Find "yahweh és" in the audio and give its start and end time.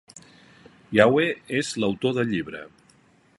0.99-1.69